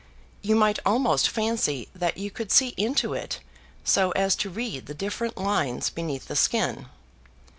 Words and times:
You 0.41 0.55
might 0.55 0.79
almost 0.83 1.29
fancy 1.29 1.87
that 1.93 2.17
you 2.17 2.31
could 2.31 2.51
see 2.51 2.69
into 2.69 3.13
it 3.13 3.39
so 3.83 4.09
as 4.13 4.35
to 4.37 4.49
read 4.49 4.87
the 4.87 4.95
different 4.95 5.37
lines 5.37 5.91
beneath 5.91 6.27
the 6.27 6.35
skin. 6.35 6.87